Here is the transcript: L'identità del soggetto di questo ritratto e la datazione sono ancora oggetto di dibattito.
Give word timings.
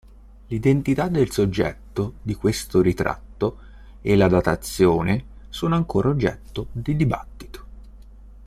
L'identità 0.47 1.09
del 1.09 1.29
soggetto 1.29 2.13
di 2.23 2.33
questo 2.33 2.81
ritratto 2.81 3.59
e 4.01 4.15
la 4.15 4.27
datazione 4.27 5.25
sono 5.49 5.75
ancora 5.75 6.09
oggetto 6.09 6.69
di 6.71 6.95
dibattito. 6.95 7.65